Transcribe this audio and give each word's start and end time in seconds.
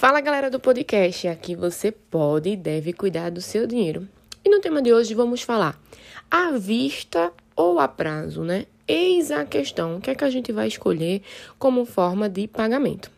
Fala 0.00 0.22
galera 0.22 0.48
do 0.48 0.58
podcast, 0.58 1.28
aqui 1.28 1.54
você 1.54 1.92
pode 1.92 2.48
e 2.48 2.56
deve 2.56 2.90
cuidar 2.90 3.30
do 3.30 3.42
seu 3.42 3.66
dinheiro. 3.66 4.08
E 4.42 4.48
no 4.48 4.58
tema 4.58 4.80
de 4.80 4.94
hoje 4.94 5.12
vamos 5.12 5.42
falar 5.42 5.78
à 6.30 6.52
vista 6.52 7.30
ou 7.54 7.78
a 7.78 7.86
prazo, 7.86 8.42
né? 8.42 8.64
Eis 8.88 9.30
a 9.30 9.44
questão, 9.44 9.98
o 9.98 10.00
que 10.00 10.08
é 10.08 10.14
que 10.14 10.24
a 10.24 10.30
gente 10.30 10.52
vai 10.52 10.68
escolher 10.68 11.20
como 11.58 11.84
forma 11.84 12.30
de 12.30 12.48
pagamento. 12.48 13.10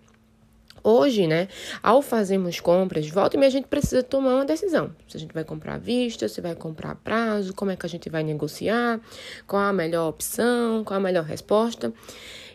Hoje, 0.82 1.28
né, 1.28 1.46
ao 1.80 2.02
fazermos 2.02 2.58
compras, 2.58 3.08
volta 3.08 3.36
e 3.36 3.38
meia 3.38 3.46
a 3.48 3.52
gente 3.52 3.68
precisa 3.68 4.02
tomar 4.02 4.34
uma 4.34 4.44
decisão. 4.44 4.90
Se 5.06 5.16
a 5.16 5.20
gente 5.20 5.32
vai 5.32 5.44
comprar 5.44 5.74
à 5.74 5.78
vista, 5.78 6.28
se 6.28 6.40
vai 6.40 6.56
comprar 6.56 6.90
a 6.90 6.96
prazo, 6.96 7.54
como 7.54 7.70
é 7.70 7.76
que 7.76 7.86
a 7.86 7.88
gente 7.88 8.10
vai 8.10 8.24
negociar, 8.24 9.00
qual 9.46 9.62
a 9.62 9.72
melhor 9.72 10.08
opção, 10.08 10.82
qual 10.82 10.98
a 10.98 11.00
melhor 11.00 11.22
resposta. 11.22 11.92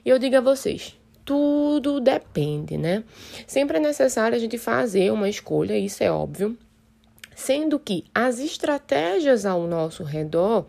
E 0.04 0.10
eu 0.10 0.20
digo 0.20 0.36
a 0.36 0.42
vocês, 0.42 0.98
tudo 1.28 2.00
depende, 2.00 2.78
né? 2.78 3.04
Sempre 3.46 3.78
é 3.78 3.80
necessário 3.82 4.38
a 4.38 4.40
gente 4.40 4.58
fazer 4.58 5.12
uma 5.12 5.28
escolha, 5.28 5.78
isso 5.78 6.02
é 6.02 6.10
óbvio, 6.10 6.58
sendo 7.36 7.78
que 7.78 8.06
as 8.16 8.40
estratégias 8.40 9.46
ao 9.46 9.68
nosso 9.68 10.04
redor 10.06 10.66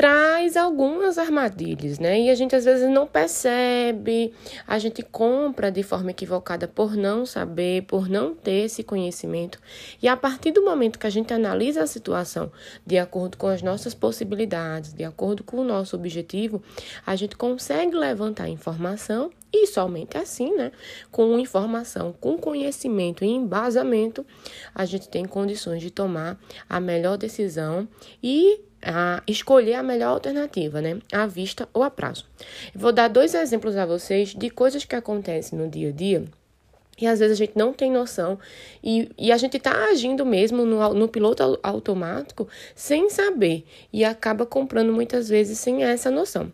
traz 0.00 0.56
algumas 0.56 1.18
armadilhas, 1.18 1.98
né? 1.98 2.18
E 2.18 2.30
a 2.30 2.34
gente 2.34 2.56
às 2.56 2.64
vezes 2.64 2.88
não 2.88 3.06
percebe, 3.06 4.32
a 4.66 4.78
gente 4.78 5.02
compra 5.02 5.70
de 5.70 5.82
forma 5.82 6.10
equivocada 6.10 6.66
por 6.66 6.96
não 6.96 7.26
saber, 7.26 7.82
por 7.82 8.08
não 8.08 8.34
ter 8.34 8.64
esse 8.64 8.82
conhecimento. 8.82 9.60
E 10.02 10.08
a 10.08 10.16
partir 10.16 10.52
do 10.52 10.64
momento 10.64 10.98
que 10.98 11.06
a 11.06 11.10
gente 11.10 11.34
analisa 11.34 11.82
a 11.82 11.86
situação 11.86 12.50
de 12.86 12.96
acordo 12.96 13.36
com 13.36 13.46
as 13.46 13.60
nossas 13.60 13.92
possibilidades, 13.92 14.94
de 14.94 15.04
acordo 15.04 15.44
com 15.44 15.58
o 15.58 15.64
nosso 15.64 15.96
objetivo, 15.96 16.62
a 17.04 17.14
gente 17.14 17.36
consegue 17.36 17.94
levantar 17.94 18.48
informação 18.48 19.30
e 19.52 19.66
somente 19.66 20.16
assim, 20.16 20.56
né, 20.56 20.72
com 21.10 21.38
informação, 21.38 22.14
com 22.18 22.38
conhecimento 22.38 23.22
e 23.22 23.28
embasamento, 23.28 24.24
a 24.74 24.86
gente 24.86 25.10
tem 25.10 25.26
condições 25.26 25.82
de 25.82 25.90
tomar 25.90 26.40
a 26.66 26.80
melhor 26.80 27.18
decisão 27.18 27.86
e 28.22 28.62
a 28.82 29.22
escolher 29.26 29.74
a 29.74 29.82
melhor 29.82 30.10
alternativa, 30.10 30.80
né? 30.80 30.98
À 31.12 31.26
vista 31.26 31.68
ou 31.72 31.82
a 31.82 31.90
prazo. 31.90 32.26
vou 32.74 32.92
dar 32.92 33.08
dois 33.08 33.34
exemplos 33.34 33.76
a 33.76 33.86
vocês 33.86 34.34
de 34.34 34.50
coisas 34.50 34.84
que 34.84 34.94
acontecem 34.94 35.58
no 35.58 35.68
dia 35.68 35.90
a 35.90 35.92
dia 35.92 36.24
e 37.00 37.06
às 37.06 37.18
vezes 37.18 37.34
a 37.34 37.38
gente 37.38 37.56
não 37.56 37.72
tem 37.72 37.90
noção 37.90 38.38
e, 38.84 39.10
e 39.16 39.32
a 39.32 39.36
gente 39.36 39.56
está 39.56 39.86
agindo 39.86 40.26
mesmo 40.26 40.64
no, 40.64 40.94
no 40.94 41.08
piloto 41.08 41.58
automático 41.62 42.46
sem 42.74 43.08
saber 43.08 43.64
e 43.92 44.04
acaba 44.04 44.44
comprando 44.44 44.92
muitas 44.92 45.28
vezes 45.28 45.58
sem 45.58 45.82
essa 45.82 46.10
noção. 46.10 46.52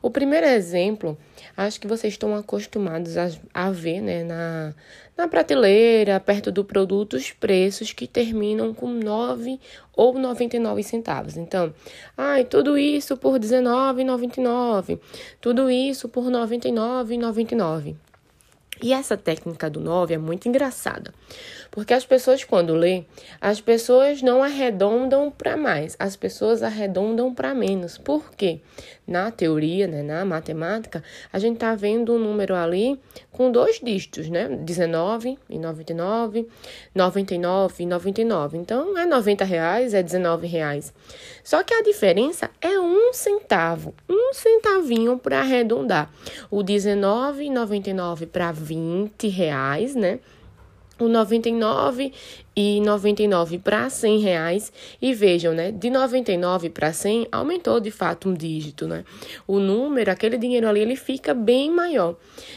O 0.00 0.10
primeiro 0.10 0.46
exemplo, 0.46 1.18
acho 1.56 1.80
que 1.80 1.86
vocês 1.86 2.14
estão 2.14 2.34
acostumados 2.34 3.16
a, 3.16 3.30
a 3.52 3.70
ver 3.70 4.00
né, 4.00 4.22
na, 4.22 4.74
na 5.16 5.28
prateleira, 5.28 6.20
perto 6.20 6.52
do 6.52 6.64
produto, 6.64 7.14
os 7.14 7.32
preços 7.32 7.92
que 7.92 8.06
terminam 8.06 8.72
com 8.72 8.88
9 8.88 9.58
ou 9.96 10.18
99 10.18 10.82
centavos. 10.82 11.36
Então, 11.36 11.74
ai, 12.16 12.44
tudo 12.44 12.78
isso 12.78 13.16
por 13.16 13.32
R$19,99, 13.32 15.00
tudo 15.40 15.70
isso 15.70 16.08
por 16.08 16.24
R$ 16.24 16.30
99,99. 16.30 17.96
E 18.82 18.92
essa 18.92 19.16
técnica 19.16 19.68
do 19.68 19.80
9 19.80 20.14
é 20.14 20.18
muito 20.18 20.48
engraçada, 20.48 21.12
porque 21.70 21.92
as 21.92 22.04
pessoas, 22.04 22.44
quando 22.44 22.74
lê, 22.74 23.04
as 23.40 23.60
pessoas 23.60 24.22
não 24.22 24.42
arredondam 24.42 25.30
para 25.30 25.56
mais, 25.56 25.96
as 25.98 26.16
pessoas 26.16 26.62
arredondam 26.62 27.34
para 27.34 27.54
menos. 27.54 27.98
Por 27.98 28.30
quê? 28.32 28.60
Na 29.06 29.30
teoria, 29.30 29.86
né, 29.86 30.02
na 30.02 30.22
matemática, 30.24 31.02
a 31.32 31.38
gente 31.38 31.54
está 31.54 31.74
vendo 31.74 32.12
um 32.14 32.18
número 32.18 32.54
ali 32.54 33.00
com 33.32 33.50
dois 33.50 33.80
dígitos, 33.82 34.28
né? 34.28 34.48
19 34.48 35.38
e 35.48 35.58
99, 35.58 36.46
99 36.94 37.82
e 37.82 37.86
99. 37.86 38.58
Então, 38.58 38.98
é 38.98 39.06
90 39.06 39.44
reais, 39.44 39.94
é 39.94 40.02
19 40.02 40.46
reais. 40.46 40.92
Só 41.42 41.62
que 41.62 41.72
a 41.72 41.82
diferença 41.82 42.50
é 42.60 42.78
um 42.78 43.12
centavo, 43.14 43.94
um 44.08 44.34
centavinho 44.34 45.18
para 45.18 45.40
arredondar. 45.40 46.12
O 46.50 46.58
19,99 46.58 48.26
para 48.26 48.52
20 48.68 49.28
reais, 49.28 49.94
né? 49.94 50.20
o 50.98 51.08
99 51.08 52.12
e 52.56 52.80
99 52.80 53.58
para 53.58 53.88
100 53.88 54.18
reais 54.18 54.72
e 55.00 55.14
vejam, 55.14 55.54
né, 55.54 55.70
de 55.70 55.90
99 55.90 56.70
para 56.70 56.92
100 56.92 57.28
aumentou 57.30 57.78
de 57.78 57.90
fato 57.90 58.28
um 58.28 58.34
dígito, 58.34 58.86
né? 58.88 59.04
O 59.46 59.60
número, 59.60 60.10
aquele 60.10 60.36
dinheiro 60.36 60.68
ali, 60.68 60.80
ele 60.80 60.96
fica 60.96 61.32
bem 61.32 61.70
maior 61.70 62.16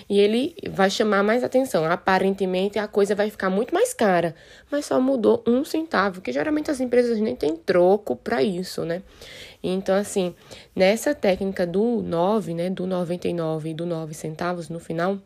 e 0.10 0.20
ele 0.20 0.56
vai 0.72 0.90
chamar 0.90 1.24
mais 1.24 1.44
atenção. 1.44 1.86
Aparentemente 1.86 2.80
a 2.80 2.88
coisa 2.88 3.14
vai 3.14 3.30
ficar 3.30 3.50
muito 3.50 3.74
mais 3.74 3.94
cara, 3.94 4.34
mas 4.72 4.88
só 4.88 5.00
mudou 5.00 5.44
um 5.46 5.64
centavo, 5.64 6.22
que 6.22 6.32
geralmente 6.32 6.72
as 6.72 6.80
empresas 6.80 7.20
nem 7.20 7.36
têm 7.36 7.56
troco 7.56 8.16
para 8.16 8.42
isso, 8.42 8.84
né? 8.84 9.04
Então, 9.64 9.94
assim, 9.94 10.34
nessa 10.76 11.14
técnica 11.14 11.68
do 11.68 12.02
9, 12.02 12.56
né, 12.56 12.70
do 12.72 12.88
99 12.88 13.70
e 13.70 13.74
do 13.76 13.86
9 13.86 14.16
centavos 14.16 14.70
no 14.70 14.80
final, 14.80 15.20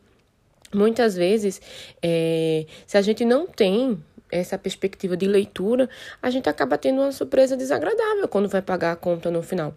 Muitas 0.75 1.15
vezes, 1.15 1.61
é, 2.01 2.65
se 2.85 2.97
a 2.97 3.01
gente 3.01 3.23
não 3.23 3.47
tem 3.47 3.97
essa 4.31 4.57
perspectiva 4.57 5.15
de 5.15 5.27
leitura, 5.27 5.89
a 6.21 6.29
gente 6.29 6.49
acaba 6.49 6.77
tendo 6.77 7.01
uma 7.01 7.11
surpresa 7.11 7.55
desagradável 7.55 8.27
quando 8.27 8.49
vai 8.49 8.61
pagar 8.61 8.91
a 8.91 8.95
conta 8.95 9.29
no 9.29 9.41
final. 9.41 9.73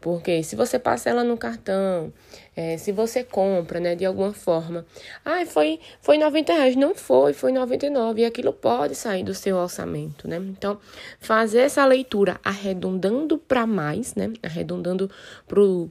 Porque 0.00 0.42
se 0.42 0.54
você 0.54 0.78
passa 0.78 1.10
ela 1.10 1.24
no 1.24 1.36
cartão, 1.36 2.12
é, 2.56 2.76
se 2.76 2.92
você 2.92 3.24
compra, 3.24 3.80
né, 3.80 3.94
de 3.94 4.04
alguma 4.04 4.32
forma, 4.32 4.86
ah, 5.24 5.44
foi, 5.46 5.80
foi 6.00 6.16
90 6.16 6.52
reais. 6.52 6.76
Não 6.76 6.94
foi, 6.94 7.32
foi 7.32 7.52
99. 7.52 8.22
E 8.22 8.24
aquilo 8.24 8.52
pode 8.52 8.94
sair 8.94 9.24
do 9.24 9.34
seu 9.34 9.56
orçamento, 9.56 10.28
né? 10.28 10.36
Então, 10.36 10.78
fazer 11.18 11.60
essa 11.60 11.84
leitura 11.84 12.40
arredondando 12.44 13.38
para 13.38 13.66
mais, 13.66 14.14
né? 14.14 14.32
Arredondando 14.42 15.10
pro 15.46 15.90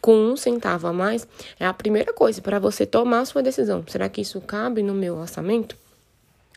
com 0.00 0.14
um 0.14 0.36
centavo 0.36 0.86
a 0.86 0.92
mais 0.92 1.26
é 1.58 1.66
a 1.66 1.72
primeira 1.72 2.12
coisa 2.12 2.40
para 2.42 2.58
você 2.58 2.84
tomar 2.84 3.24
sua 3.24 3.42
decisão. 3.42 3.84
Será 3.86 4.08
que 4.08 4.20
isso 4.20 4.40
cabe 4.40 4.82
no 4.82 4.94
meu 4.94 5.16
orçamento? 5.16 5.76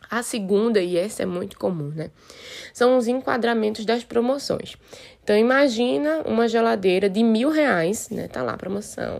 A 0.09 0.21
segunda, 0.21 0.79
e 0.81 0.97
essa 0.97 1.23
é 1.23 1.25
muito 1.25 1.57
comum, 1.57 1.91
né? 1.95 2.11
São 2.73 2.97
os 2.97 3.07
enquadramentos 3.07 3.85
das 3.85 4.03
promoções. 4.03 4.77
Então, 5.25 5.35
imagina 5.35 6.21
uma 6.23 6.47
geladeira 6.47 7.09
de 7.09 7.23
mil 7.23 7.49
reais, 7.49 8.11
né? 8.11 8.27
Tá 8.27 8.43
lá 8.43 8.53
a 8.53 8.57
promoção. 8.57 9.19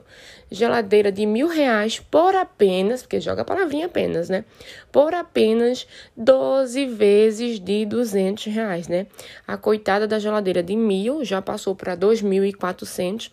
Geladeira 0.52 1.12
de 1.12 1.26
mil 1.26 1.48
reais 1.48 2.00
por 2.00 2.36
apenas, 2.36 3.02
porque 3.02 3.20
joga 3.20 3.42
a 3.42 3.46
palavrinha 3.46 3.88
apenas, 3.88 4.30
né? 4.30 4.46
Por 4.92 5.16
apenas 5.16 5.88
12 6.16 6.86
vezes 6.86 7.60
de 7.60 7.88
200 7.88 8.46
reais, 8.46 8.88
né? 8.88 9.08
A 9.48 9.58
coitada 9.58 10.08
da 10.08 10.20
geladeira 10.20 10.62
de 10.62 10.76
mil 10.76 11.26
já 11.26 11.42
passou 11.42 11.76
para 11.76 11.98
2.400. 11.98 13.32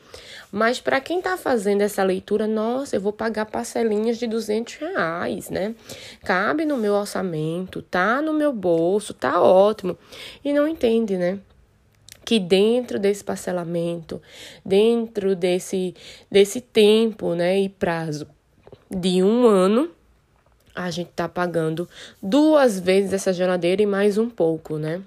Mas 0.51 0.81
para 0.81 0.99
quem 0.99 1.21
tá 1.21 1.37
fazendo 1.37 1.83
essa 1.83 2.03
leitura, 2.03 2.47
nossa, 2.47 2.97
eu 2.97 3.03
vou 3.03 3.13
pagar 3.13 3.45
parcelinhas 3.45 4.17
de 4.17 4.27
200 4.27 4.77
reais, 4.77 5.51
né? 5.51 5.75
Cabe 6.25 6.65
no 6.65 6.79
meu 6.79 6.95
orçamento, 6.95 7.83
tá 7.83 8.23
no 8.23 8.33
meu 8.33 8.51
bolso, 8.51 9.13
tá 9.13 9.43
ótimo. 9.43 9.99
E 10.43 10.55
não 10.55 10.67
entende, 10.67 11.19
né? 11.19 11.39
Que 12.25 12.39
dentro 12.39 12.99
desse 12.99 13.23
parcelamento, 13.23 14.21
dentro 14.65 15.35
desse, 15.35 15.95
desse 16.31 16.61
tempo 16.61 17.35
né, 17.35 17.61
e 17.61 17.69
prazo 17.69 18.27
de 18.91 19.23
um 19.23 19.47
ano, 19.47 19.91
a 20.75 20.91
gente 20.91 21.11
está 21.11 21.29
pagando 21.29 21.89
duas 22.23 22.79
vezes 22.79 23.13
essa 23.13 23.33
geladeira 23.33 23.83
e 23.83 23.87
mais 23.87 24.19
um 24.19 24.29
pouco, 24.29 24.79
né? 24.79 25.03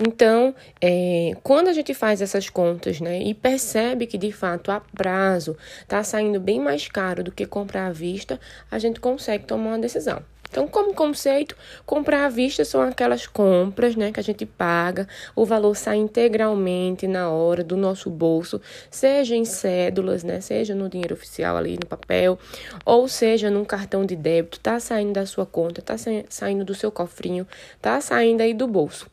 Então, 0.00 0.54
é, 0.80 1.32
quando 1.42 1.66
a 1.66 1.72
gente 1.72 1.92
faz 1.92 2.22
essas 2.22 2.48
contas, 2.48 3.00
né, 3.00 3.20
e 3.20 3.34
percebe 3.34 4.06
que 4.06 4.16
de 4.16 4.30
fato 4.30 4.70
a 4.70 4.80
prazo 4.80 5.56
está 5.80 6.04
saindo 6.04 6.38
bem 6.38 6.60
mais 6.60 6.86
caro 6.86 7.24
do 7.24 7.32
que 7.32 7.44
comprar 7.44 7.86
à 7.86 7.92
vista, 7.92 8.38
a 8.70 8.78
gente 8.78 9.00
consegue 9.00 9.44
tomar 9.44 9.70
uma 9.70 9.78
decisão. 9.78 10.22
Então, 10.50 10.66
como 10.66 10.94
conceito, 10.94 11.54
comprar 11.84 12.24
à 12.24 12.28
vista 12.28 12.64
são 12.64 12.80
aquelas 12.80 13.26
compras, 13.26 13.94
né, 13.94 14.10
que 14.10 14.18
a 14.18 14.22
gente 14.22 14.46
paga, 14.46 15.06
o 15.36 15.44
valor 15.44 15.76
sai 15.76 15.96
integralmente 15.96 17.06
na 17.06 17.30
hora 17.30 17.62
do 17.62 17.76
nosso 17.76 18.08
bolso, 18.08 18.60
seja 18.90 19.36
em 19.36 19.44
cédulas, 19.44 20.24
né, 20.24 20.40
seja 20.40 20.74
no 20.74 20.88
dinheiro 20.88 21.14
oficial 21.14 21.56
ali 21.56 21.74
no 21.74 21.86
papel, 21.86 22.38
ou 22.84 23.06
seja 23.06 23.50
num 23.50 23.64
cartão 23.64 24.04
de 24.04 24.16
débito, 24.16 24.58
tá 24.60 24.80
saindo 24.80 25.12
da 25.12 25.26
sua 25.26 25.44
conta, 25.44 25.82
tá 25.82 25.96
saindo 26.28 26.64
do 26.64 26.74
seu 26.74 26.90
cofrinho, 26.90 27.46
tá 27.80 28.00
saindo 28.00 28.40
aí 28.40 28.54
do 28.54 28.66
bolso. 28.66 29.06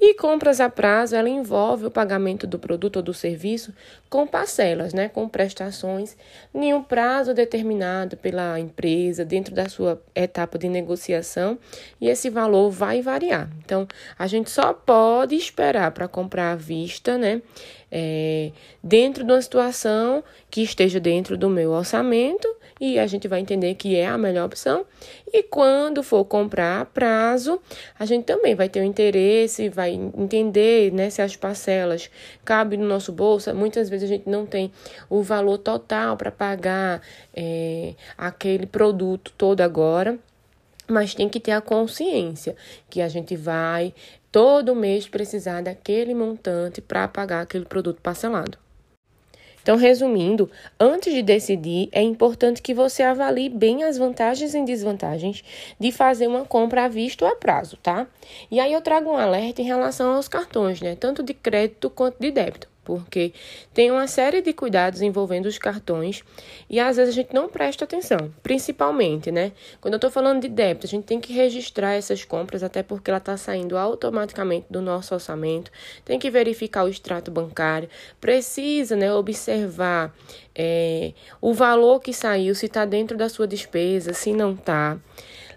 E 0.00 0.14
compras 0.14 0.60
a 0.60 0.68
prazo, 0.68 1.16
ela 1.16 1.28
envolve 1.28 1.86
o 1.86 1.90
pagamento 1.90 2.46
do 2.46 2.58
produto 2.58 2.96
ou 2.96 3.02
do 3.02 3.14
serviço 3.14 3.72
com 4.08 4.26
parcelas, 4.26 4.92
né, 4.92 5.08
com 5.08 5.28
prestações, 5.28 6.16
em 6.54 6.74
um 6.74 6.82
prazo 6.82 7.32
determinado 7.32 8.16
pela 8.16 8.58
empresa 8.60 9.24
dentro 9.24 9.54
da 9.54 9.68
sua 9.68 10.02
etapa 10.14 10.58
de 10.58 10.68
negociação 10.68 11.58
e 12.00 12.08
esse 12.08 12.28
valor 12.28 12.70
vai 12.70 13.00
variar. 13.00 13.48
Então, 13.64 13.86
a 14.18 14.26
gente 14.26 14.50
só 14.50 14.72
pode 14.72 15.34
esperar 15.34 15.90
para 15.92 16.06
comprar 16.06 16.52
à 16.52 16.56
vista, 16.56 17.16
né? 17.16 17.40
É, 17.94 18.52
dentro 18.82 19.22
de 19.22 19.30
uma 19.30 19.42
situação 19.42 20.24
que 20.50 20.62
esteja 20.62 20.98
dentro 20.98 21.36
do 21.36 21.50
meu 21.50 21.72
orçamento 21.72 22.48
e 22.80 22.98
a 22.98 23.06
gente 23.06 23.28
vai 23.28 23.40
entender 23.40 23.74
que 23.74 23.94
é 23.96 24.06
a 24.06 24.16
melhor 24.16 24.46
opção. 24.46 24.86
E 25.30 25.42
quando 25.42 26.02
for 26.02 26.24
comprar 26.24 26.80
a 26.80 26.84
prazo, 26.86 27.60
a 27.98 28.06
gente 28.06 28.24
também 28.24 28.54
vai 28.54 28.68
ter 28.68 28.80
o 28.80 28.84
interesse, 28.84 29.68
vai 29.68 29.92
entender 29.92 30.90
né, 30.92 31.10
se 31.10 31.20
as 31.20 31.36
parcelas 31.36 32.10
cabem 32.44 32.78
no 32.78 32.86
nosso 32.86 33.12
bolso. 33.12 33.54
Muitas 33.54 33.90
vezes 33.90 34.10
a 34.10 34.12
gente 34.14 34.28
não 34.28 34.46
tem 34.46 34.72
o 35.10 35.22
valor 35.22 35.58
total 35.58 36.16
para 36.16 36.30
pagar 36.30 37.02
é, 37.34 37.94
aquele 38.16 38.64
produto 38.64 39.32
todo 39.36 39.60
agora 39.60 40.18
mas 40.88 41.14
tem 41.14 41.28
que 41.28 41.40
ter 41.40 41.52
a 41.52 41.60
consciência 41.60 42.56
que 42.88 43.00
a 43.00 43.08
gente 43.08 43.36
vai 43.36 43.94
todo 44.30 44.74
mês 44.74 45.06
precisar 45.06 45.62
daquele 45.62 46.14
montante 46.14 46.80
para 46.80 47.06
pagar 47.06 47.42
aquele 47.42 47.64
produto 47.64 48.00
parcelado. 48.00 48.58
Então, 49.62 49.76
resumindo, 49.76 50.50
antes 50.78 51.14
de 51.14 51.22
decidir, 51.22 51.88
é 51.92 52.02
importante 52.02 52.60
que 52.60 52.74
você 52.74 53.02
avalie 53.02 53.48
bem 53.48 53.84
as 53.84 53.96
vantagens 53.96 54.54
e 54.54 54.64
desvantagens 54.64 55.44
de 55.78 55.92
fazer 55.92 56.26
uma 56.26 56.44
compra 56.44 56.86
à 56.86 56.88
vista 56.88 57.24
ou 57.24 57.30
a 57.30 57.36
prazo, 57.36 57.76
tá? 57.76 58.08
E 58.50 58.58
aí 58.58 58.72
eu 58.72 58.80
trago 58.80 59.10
um 59.10 59.16
alerta 59.16 59.62
em 59.62 59.64
relação 59.64 60.16
aos 60.16 60.26
cartões, 60.26 60.80
né? 60.80 60.96
Tanto 60.96 61.22
de 61.22 61.32
crédito 61.32 61.88
quanto 61.88 62.18
de 62.18 62.32
débito 62.32 62.71
porque 62.84 63.32
tem 63.72 63.90
uma 63.90 64.06
série 64.06 64.42
de 64.42 64.52
cuidados 64.52 65.02
envolvendo 65.02 65.46
os 65.46 65.58
cartões 65.58 66.24
e 66.68 66.80
às 66.80 66.96
vezes 66.96 67.12
a 67.12 67.14
gente 67.14 67.34
não 67.34 67.48
presta 67.48 67.84
atenção, 67.84 68.32
principalmente, 68.42 69.30
né? 69.30 69.52
Quando 69.80 69.94
eu 69.94 69.98
estou 69.98 70.10
falando 70.10 70.40
de 70.42 70.48
débito, 70.48 70.86
a 70.86 70.88
gente 70.88 71.04
tem 71.04 71.20
que 71.20 71.32
registrar 71.32 71.94
essas 71.94 72.24
compras, 72.24 72.62
até 72.62 72.82
porque 72.82 73.10
ela 73.10 73.18
está 73.18 73.36
saindo 73.36 73.76
automaticamente 73.76 74.66
do 74.68 74.80
nosso 74.80 75.14
orçamento, 75.14 75.70
tem 76.04 76.18
que 76.18 76.30
verificar 76.30 76.84
o 76.84 76.88
extrato 76.88 77.30
bancário, 77.30 77.88
precisa, 78.20 78.96
né, 78.96 79.12
observar 79.12 80.14
é, 80.54 81.12
o 81.40 81.54
valor 81.54 82.00
que 82.00 82.12
saiu, 82.12 82.54
se 82.54 82.66
está 82.66 82.84
dentro 82.84 83.16
da 83.16 83.28
sua 83.28 83.46
despesa, 83.46 84.12
se 84.12 84.32
não 84.32 84.52
está. 84.52 84.98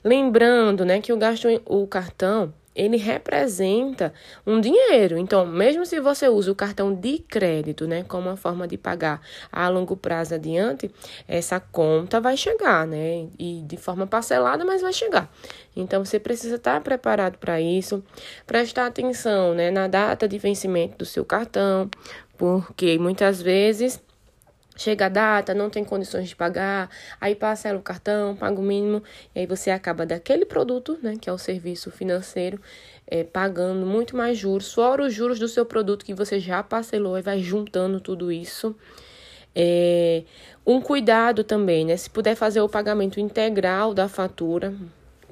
Lembrando, 0.03 0.85
né, 0.85 1.01
que 1.01 1.11
o 1.11 1.17
gasto, 1.17 1.47
o 1.65 1.87
cartão 1.87 2.53
ele 2.75 2.97
representa 2.97 4.13
um 4.45 4.59
dinheiro. 4.59 5.17
Então, 5.17 5.45
mesmo 5.45 5.85
se 5.85 5.99
você 5.99 6.27
usa 6.27 6.51
o 6.51 6.55
cartão 6.55 6.93
de 6.93 7.19
crédito, 7.19 7.87
né, 7.87 8.03
como 8.03 8.27
uma 8.27 8.35
forma 8.35 8.67
de 8.67 8.77
pagar 8.77 9.21
a 9.51 9.69
longo 9.69 9.95
prazo 9.95 10.35
adiante, 10.35 10.91
essa 11.27 11.59
conta 11.59 12.19
vai 12.19 12.35
chegar, 12.35 12.85
né, 12.85 13.27
e 13.39 13.63
de 13.65 13.77
forma 13.77 14.05
parcelada, 14.05 14.65
mas 14.65 14.81
vai 14.81 14.91
chegar. 14.91 15.31
Então, 15.75 16.03
você 16.03 16.19
precisa 16.19 16.55
estar 16.55 16.81
preparado 16.81 17.37
para 17.37 17.61
isso, 17.61 18.03
prestar 18.45 18.87
atenção, 18.87 19.53
né, 19.53 19.71
na 19.71 19.87
data 19.87 20.27
de 20.27 20.37
vencimento 20.37 20.97
do 20.97 21.05
seu 21.05 21.23
cartão, 21.23 21.89
porque 22.37 22.97
muitas 22.99 23.41
vezes 23.41 24.01
Chega 24.75 25.05
a 25.05 25.09
data, 25.09 25.53
não 25.53 25.69
tem 25.69 25.83
condições 25.85 26.27
de 26.27 26.35
pagar, 26.35 26.89
aí 27.19 27.33
parcela 27.33 27.79
o 27.79 27.81
cartão, 27.81 28.35
paga 28.35 28.59
o 28.59 28.63
mínimo, 28.63 29.01
e 29.33 29.39
aí 29.39 29.45
você 29.45 29.71
acaba 29.71 30.05
daquele 30.05 30.45
produto, 30.45 30.99
né, 31.01 31.15
que 31.19 31.29
é 31.29 31.33
o 31.33 31.37
serviço 31.37 31.89
financeiro, 31.89 32.59
é, 33.07 33.23
pagando 33.23 33.85
muito 33.85 34.17
mais 34.17 34.37
juros, 34.37 34.73
fora 34.73 35.03
os 35.03 35.13
juros 35.13 35.39
do 35.39 35.47
seu 35.47 35.65
produto 35.65 36.03
que 36.03 36.13
você 36.13 36.39
já 36.39 36.61
parcelou 36.61 37.17
e 37.17 37.21
vai 37.21 37.39
juntando 37.39 38.01
tudo 38.01 38.31
isso. 38.31 38.75
É, 39.55 40.23
um 40.65 40.81
cuidado 40.81 41.43
também, 41.43 41.85
né? 41.85 41.95
Se 41.95 42.09
puder 42.09 42.35
fazer 42.35 42.59
o 42.59 42.67
pagamento 42.67 43.21
integral 43.21 43.93
da 43.93 44.09
fatura, 44.09 44.73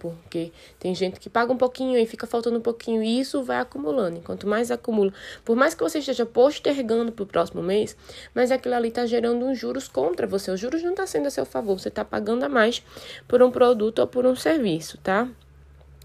porque 0.04 0.52
tem 0.78 0.94
gente 0.94 1.18
que 1.18 1.30
paga 1.30 1.54
um 1.54 1.58
pouquinho 1.58 1.98
e 1.98 2.06
fica 2.06 2.28
faltando 2.28 2.58
um 2.58 2.62
pouquinho 2.62 3.02
e 3.02 3.22
isso 3.22 3.42
vai 3.42 3.58
acumulando. 3.58 4.18
Enquanto 4.18 4.46
mais 4.46 4.70
acumula, 4.70 5.14
por 5.46 5.56
mais 5.56 5.74
que 5.74 5.82
você 5.82 6.00
esteja 6.00 6.26
postergando 6.26 7.14
para 7.14 7.24
o 7.24 7.26
próximo 7.26 7.64
mês, 7.64 7.96
mas 8.36 8.52
aquilo 8.52 8.76
ali 8.76 8.90
está 8.90 9.06
gerando 9.06 9.46
uns 9.46 9.58
juros 9.58 9.88
contra 9.88 10.28
você. 10.28 10.52
Os 10.52 10.60
juros 10.60 10.84
não 10.84 10.92
está 10.92 11.08
sendo 11.08 11.28
a 11.28 11.32
seu 11.32 11.46
favor, 11.46 11.80
você 11.80 11.88
está 11.88 12.04
pagando 12.04 12.44
a 12.44 12.50
mais 12.50 12.84
por 13.30 13.42
um 13.42 13.50
produto 13.50 14.00
ou 14.00 14.08
por 14.08 14.26
um 14.26 14.36
serviço, 14.36 14.98
tá? 14.98 15.30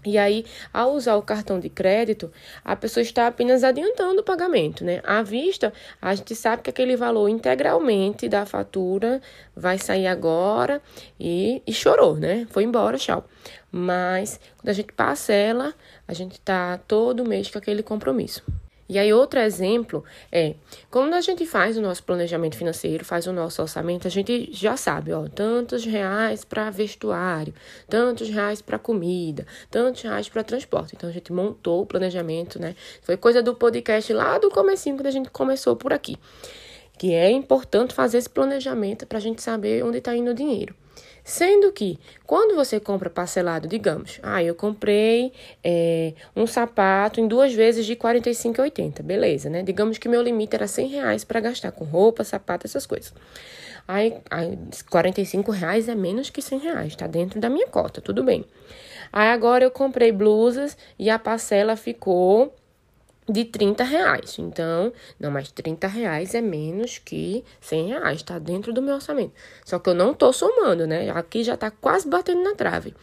E 0.05 0.17
aí, 0.17 0.45
ao 0.73 0.93
usar 0.93 1.15
o 1.15 1.21
cartão 1.21 1.59
de 1.59 1.69
crédito, 1.69 2.31
a 2.63 2.75
pessoa 2.75 3.01
está 3.01 3.27
apenas 3.27 3.63
adiantando 3.63 4.21
o 4.21 4.23
pagamento, 4.23 4.83
né? 4.83 5.01
À 5.03 5.21
vista, 5.21 5.73
a 6.01 6.15
gente 6.15 6.35
sabe 6.35 6.63
que 6.63 6.69
aquele 6.69 6.95
valor 6.95 7.27
integralmente 7.27 8.29
da 8.29 8.45
fatura 8.45 9.21
vai 9.55 9.77
sair 9.77 10.07
agora 10.07 10.81
e, 11.19 11.61
e 11.67 11.73
chorou, 11.73 12.15
né? 12.15 12.47
Foi 12.49 12.63
embora, 12.63 12.97
tchau. 12.97 13.25
Mas, 13.71 14.39
quando 14.57 14.69
a 14.69 14.73
gente 14.73 14.93
parcela, 14.93 15.73
a 16.07 16.13
gente 16.13 16.39
tá 16.39 16.79
todo 16.87 17.25
mês 17.25 17.49
com 17.49 17.57
aquele 17.57 17.83
compromisso. 17.83 18.43
E 18.89 18.97
aí, 18.97 19.13
outro 19.13 19.39
exemplo 19.39 20.03
é, 20.31 20.55
quando 20.89 21.13
a 21.13 21.21
gente 21.21 21.45
faz 21.45 21.77
o 21.77 21.81
nosso 21.81 22.03
planejamento 22.03 22.57
financeiro, 22.57 23.05
faz 23.05 23.27
o 23.27 23.31
nosso 23.31 23.61
orçamento, 23.61 24.07
a 24.07 24.09
gente 24.09 24.49
já 24.51 24.75
sabe, 24.75 25.13
ó, 25.13 25.27
tantos 25.27 25.85
reais 25.85 26.43
para 26.43 26.71
vestuário, 26.71 27.53
tantos 27.87 28.29
reais 28.29 28.63
para 28.63 28.79
comida, 28.79 29.45
tantos 29.69 30.01
reais 30.01 30.27
para 30.27 30.43
transporte. 30.43 30.95
Então, 30.95 31.07
a 31.07 31.13
gente 31.13 31.31
montou 31.31 31.83
o 31.83 31.85
planejamento, 31.85 32.59
né? 32.59 32.75
Foi 33.03 33.15
coisa 33.15 33.43
do 33.43 33.53
podcast 33.53 34.11
lá 34.11 34.39
do 34.39 34.49
comecinho, 34.49 34.95
quando 34.97 35.07
a 35.07 35.11
gente 35.11 35.29
começou 35.29 35.75
por 35.75 35.93
aqui. 35.93 36.17
Que 36.99 37.15
é 37.15 37.31
importante 37.31 37.95
fazer 37.95 38.19
esse 38.19 38.29
planejamento 38.29 39.07
para 39.07 39.17
a 39.17 39.21
gente 39.21 39.41
saber 39.41 39.83
onde 39.83 39.97
está 39.97 40.15
indo 40.15 40.29
o 40.29 40.35
dinheiro. 40.35 40.75
Sendo 41.23 41.71
que, 41.71 41.99
quando 42.25 42.55
você 42.55 42.79
compra 42.79 43.09
parcelado, 43.09 43.67
digamos, 43.67 44.19
ah, 44.23 44.43
eu 44.43 44.55
comprei 44.55 45.31
é, 45.63 46.13
um 46.35 46.47
sapato 46.47 47.21
em 47.21 47.27
duas 47.27 47.53
vezes 47.53 47.85
de 47.85 47.93
R$ 47.93 47.99
45,80, 47.99 49.03
beleza, 49.03 49.49
né? 49.49 49.61
Digamos 49.61 49.97
que 49.97 50.09
meu 50.09 50.21
limite 50.21 50.55
era 50.55 50.67
100 50.67 50.87
reais 50.87 51.23
para 51.23 51.39
gastar 51.39 51.71
com 51.71 51.85
roupa, 51.85 52.23
sapato, 52.23 52.65
essas 52.65 52.85
coisas. 52.85 53.13
Aí, 53.87 54.17
aí 54.29 54.57
45 54.89 55.51
reais 55.51 55.87
é 55.87 55.95
menos 55.95 56.29
que 56.29 56.41
100 56.41 56.59
reais, 56.59 56.95
tá 56.95 57.07
dentro 57.07 57.39
da 57.39 57.49
minha 57.49 57.67
cota, 57.67 58.01
tudo 58.01 58.23
bem. 58.23 58.43
Aí 59.11 59.29
agora 59.29 59.63
eu 59.63 59.71
comprei 59.71 60.11
blusas 60.11 60.77
e 60.97 61.09
a 61.09 61.17
parcela 61.17 61.75
ficou 61.75 62.53
de 63.29 63.45
30 63.45 63.83
reais. 63.83 64.37
Então, 64.39 64.91
não, 65.19 65.29
mas 65.29 65.51
30 65.51 65.87
reais 65.87 66.33
é 66.33 66.41
menos 66.41 66.97
que 66.97 67.43
100 67.61 67.87
reais, 67.87 68.23
tá 68.23 68.39
dentro 68.39 68.73
do 68.73 68.81
meu 68.81 68.95
orçamento. 68.95 69.33
Só 69.63 69.77
que 69.77 69.89
eu 69.89 69.93
não 69.93 70.13
tô 70.13 70.33
somando, 70.33 70.87
né? 70.87 71.09
Aqui 71.11 71.43
já 71.43 71.55
tá 71.55 71.69
quase 71.69 72.07
batendo 72.07 72.43
na 72.43 72.55
trave. 72.55 72.95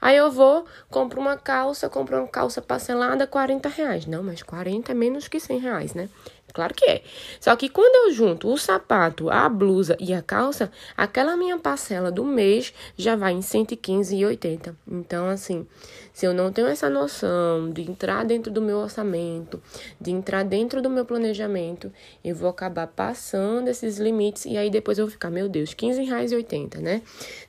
Aí 0.00 0.16
eu 0.16 0.30
vou, 0.30 0.64
compro 0.90 1.20
uma 1.20 1.36
calça, 1.36 1.88
compro 1.88 2.18
uma 2.18 2.28
calça 2.28 2.62
parcelada, 2.62 3.26
40 3.26 3.68
reais. 3.68 4.06
Não, 4.06 4.22
mas 4.22 4.42
40 4.42 4.92
é 4.92 4.94
menos 4.94 5.28
que 5.28 5.40
100 5.40 5.58
reais, 5.58 5.94
né? 5.94 6.08
Claro 6.50 6.74
que 6.74 6.84
é. 6.84 7.02
Só 7.40 7.54
que 7.56 7.68
quando 7.68 8.08
eu 8.08 8.14
junto 8.14 8.48
o 8.52 8.58
sapato, 8.58 9.30
a 9.30 9.48
blusa 9.48 9.96
e 10.00 10.12
a 10.12 10.22
calça, 10.22 10.70
aquela 10.96 11.36
minha 11.36 11.58
parcela 11.58 12.10
do 12.10 12.24
mês 12.24 12.72
já 12.96 13.16
vai 13.16 13.32
em 13.32 13.40
115,80. 13.40 14.74
Então, 14.86 15.28
assim, 15.28 15.66
se 16.12 16.26
eu 16.26 16.34
não 16.34 16.52
tenho 16.52 16.66
essa 16.66 16.90
noção 16.90 17.70
de 17.70 17.82
entrar 17.82 18.24
dentro 18.24 18.52
do 18.52 18.60
meu 18.60 18.78
orçamento, 18.78 19.62
de 20.00 20.10
entrar 20.10 20.44
dentro 20.44 20.82
do 20.82 20.90
meu 20.90 21.04
planejamento, 21.04 21.92
eu 22.24 22.34
vou 22.34 22.48
acabar 22.48 22.86
passando 22.86 23.68
esses 23.68 23.98
limites 23.98 24.44
e 24.44 24.56
aí 24.56 24.70
depois 24.70 24.98
eu 24.98 25.06
vou 25.06 25.12
ficar, 25.12 25.30
meu 25.30 25.48
Deus, 25.48 25.70
R$15,80, 25.70 26.78
né? 26.78 27.02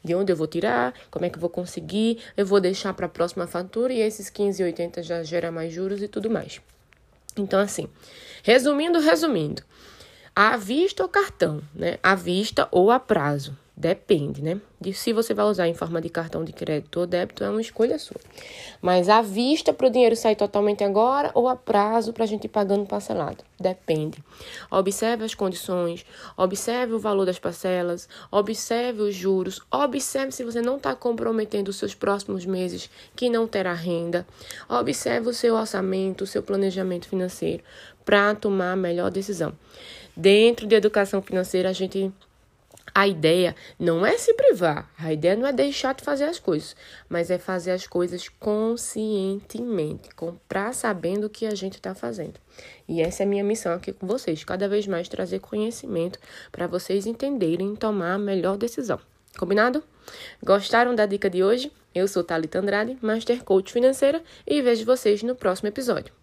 De 0.03 0.15
onde 0.15 0.31
eu 0.31 0.36
vou 0.36 0.48
tirar? 0.48 0.93
Como 1.10 1.25
é 1.25 1.29
que 1.29 1.38
eu 1.38 1.41
vou 1.41 1.50
conseguir? 1.50 2.20
Eu 2.38 2.46
vou 2.46 2.60
deixar 2.60 2.93
para 2.93 3.08
a 3.08 3.10
próxima 3.10 3.48
fatura 3.48 3.93
e 3.93 4.00
esses 4.00 4.27
R$15,80 4.27 5.03
já 5.03 5.24
gera 5.24 5.51
mais 5.51 5.74
juros 5.74 6.01
e 6.01 6.08
tudo 6.08 6.29
mais. 6.29 6.62
Então, 7.38 7.59
assim, 7.59 7.88
resumindo, 8.43 9.00
resumindo, 9.00 9.63
à 10.35 10.57
vista 10.57 11.03
ou 11.03 11.09
cartão, 11.09 11.61
né? 11.73 11.97
À 12.01 12.15
vista 12.15 12.67
ou 12.71 12.91
a 12.91 13.00
prazo. 13.00 13.57
Depende, 13.81 14.43
né? 14.43 14.61
De 14.79 14.93
se 14.93 15.11
você 15.11 15.33
vai 15.33 15.43
usar 15.47 15.67
em 15.67 15.73
forma 15.73 16.00
de 16.00 16.07
cartão 16.07 16.43
de 16.43 16.53
crédito 16.53 17.00
ou 17.00 17.07
débito, 17.07 17.43
é 17.43 17.50
uma 17.50 17.59
escolha 17.59 17.97
sua. 17.97 18.21
Mas 18.79 19.09
à 19.09 19.23
vista 19.23 19.73
para 19.73 19.88
o 19.88 19.89
dinheiro 19.89 20.15
sair 20.15 20.35
totalmente 20.35 20.83
agora 20.83 21.31
ou 21.33 21.47
a 21.47 21.55
prazo 21.55 22.13
para 22.13 22.23
a 22.23 22.27
gente 22.27 22.45
ir 22.45 22.50
pagando 22.50 22.85
parcelado? 22.85 23.43
Depende. 23.59 24.23
Observe 24.69 25.23
as 25.23 25.33
condições, 25.33 26.05
observe 26.38 26.93
o 26.93 27.00
valor 27.00 27.25
das 27.25 27.39
parcelas, 27.39 28.07
observe 28.31 29.01
os 29.01 29.15
juros, 29.15 29.59
observe 29.71 30.31
se 30.31 30.43
você 30.43 30.61
não 30.61 30.77
está 30.77 30.93
comprometendo 30.93 31.69
os 31.69 31.77
seus 31.77 31.95
próximos 31.95 32.45
meses 32.45 32.88
que 33.15 33.31
não 33.31 33.47
terá 33.47 33.73
renda. 33.73 34.27
Observe 34.69 35.27
o 35.27 35.33
seu 35.33 35.55
orçamento, 35.55 36.23
o 36.23 36.27
seu 36.27 36.43
planejamento 36.43 37.09
financeiro 37.09 37.63
para 38.05 38.35
tomar 38.35 38.73
a 38.73 38.75
melhor 38.75 39.09
decisão. 39.09 39.53
Dentro 40.15 40.67
de 40.67 40.75
educação 40.75 41.19
financeira, 41.19 41.69
a 41.69 41.73
gente 41.73 42.13
a 42.93 43.07
ideia 43.07 43.55
não 43.79 44.05
é 44.05 44.17
se 44.17 44.33
privar, 44.33 44.89
a 44.98 45.13
ideia 45.13 45.36
não 45.36 45.48
é 45.48 45.53
deixar 45.53 45.95
de 45.95 46.03
fazer 46.03 46.25
as 46.25 46.39
coisas, 46.39 46.75
mas 47.07 47.31
é 47.31 47.38
fazer 47.38 47.71
as 47.71 47.88
coisas 47.88 48.27
conscientemente, 48.27 50.13
comprar 50.15 50.74
sabendo 50.74 51.27
o 51.27 51.29
que 51.29 51.45
a 51.45 51.55
gente 51.55 51.75
está 51.75 51.95
fazendo. 51.95 52.39
E 52.88 53.01
essa 53.01 53.24
é 53.24 53.25
a 53.25 53.29
minha 53.29 53.43
missão 53.43 53.74
aqui 53.74 53.93
com 53.93 54.05
vocês, 54.05 54.43
cada 54.43 54.67
vez 54.67 54.88
mais 54.88 55.07
trazer 55.07 55.39
conhecimento 55.39 56.19
para 56.51 56.67
vocês 56.67 57.05
entenderem 57.05 57.74
e 57.74 57.77
tomar 57.77 58.13
a 58.13 58.19
melhor 58.19 58.57
decisão. 58.57 59.00
Combinado? 59.38 59.83
Gostaram 60.43 60.93
da 60.93 61.05
dica 61.05 61.29
de 61.29 61.43
hoje? 61.43 61.71
Eu 61.95 62.07
sou 62.07 62.24
Thalita 62.24 62.60
Andrade, 62.60 62.98
Master 63.01 63.43
Coach 63.43 63.71
Financeira, 63.71 64.21
e 64.45 64.62
vejo 64.62 64.86
vocês 64.86 65.24
no 65.24 65.36
próximo 65.36 65.69
episódio. 65.69 66.20